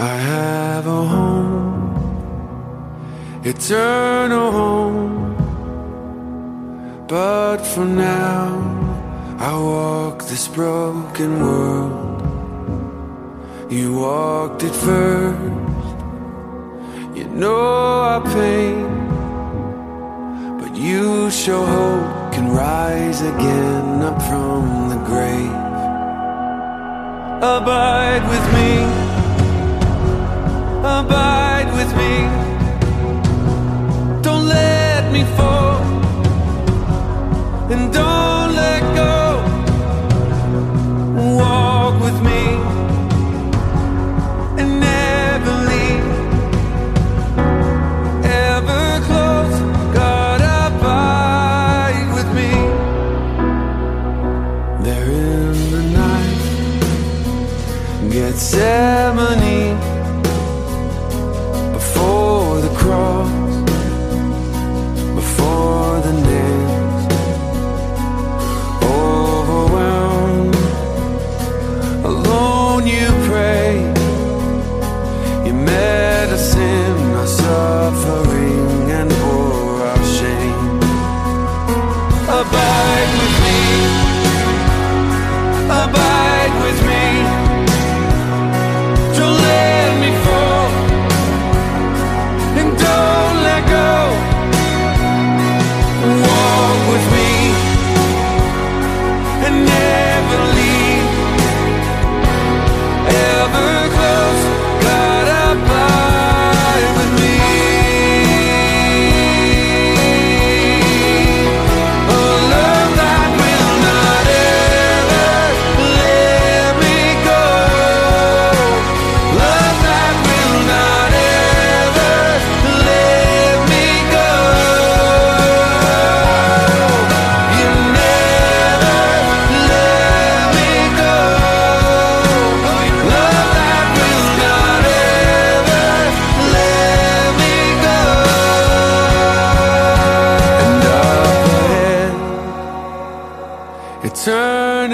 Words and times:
I 0.00 0.14
have 0.14 0.86
a 0.86 1.04
home, 1.04 1.90
eternal 3.42 4.52
home. 4.52 5.34
But 7.08 7.56
for 7.66 7.84
now, 7.84 8.46
I 9.40 9.54
walk 9.58 10.22
this 10.22 10.46
broken 10.46 11.40
world. 11.40 12.22
You 13.72 13.98
walked 13.98 14.62
it 14.62 14.72
first, 14.72 15.88
you 17.16 17.24
know 17.34 17.56
our 17.56 18.22
pain. 18.22 18.86
But 20.60 20.76
you 20.76 21.28
show 21.28 21.66
hope 21.66 22.32
can 22.32 22.52
rise 22.52 23.20
again 23.22 24.02
up 24.02 24.22
from 24.22 24.90
the 24.90 24.98
grave. 25.10 25.66
Abide 27.42 28.22
with 28.30 28.46
me. 28.54 29.07
Gethsemane. 58.28 59.97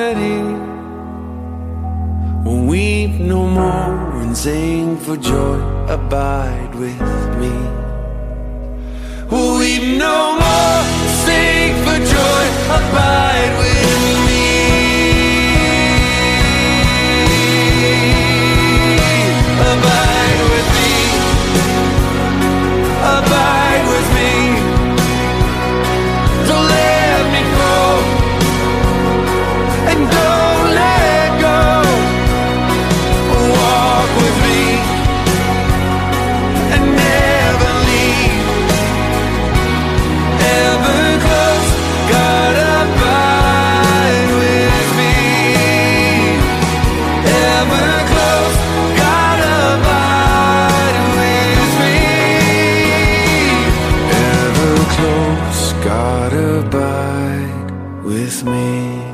ready. 0.00 0.40
We'll 2.44 2.64
weep 2.72 3.12
no 3.32 3.40
more 3.46 3.96
and 4.22 4.34
sing 4.44 4.96
for 5.04 5.16
joy. 5.16 5.58
Abide 5.96 6.72
with 6.82 7.00
me. 7.40 7.54
We'll 9.30 9.58
weep 9.60 9.86
no 10.06 10.16
more, 10.42 10.82
sing 11.24 11.72
for 11.84 11.98
joy. 12.14 12.44
Abide. 12.78 13.49
God 55.82 56.32
abide 56.34 58.04
with 58.04 58.44
me. 58.44 59.09